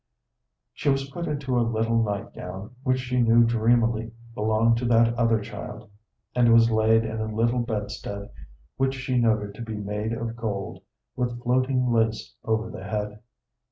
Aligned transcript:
She 0.73 0.89
was 0.89 1.07
put 1.11 1.27
into 1.27 1.59
a 1.59 1.61
little 1.61 2.01
night 2.03 2.33
gown 2.33 2.75
which 2.81 2.97
she 2.97 3.21
knew 3.21 3.43
dreamily 3.43 4.13
belonged 4.33 4.77
to 4.77 4.85
that 4.85 5.13
other 5.13 5.39
child, 5.39 5.91
and 6.33 6.51
was 6.51 6.71
laid 6.71 7.03
in 7.05 7.19
a 7.21 7.25
little 7.31 7.59
bedstead 7.59 8.31
which 8.77 8.95
she 8.95 9.19
noted 9.19 9.53
to 9.53 9.61
be 9.61 9.75
made 9.77 10.11
of 10.13 10.35
gold, 10.35 10.81
with 11.15 11.39
floating 11.43 11.91
lace 11.93 12.33
over 12.43 12.71
the 12.71 12.83
head. 12.83 13.19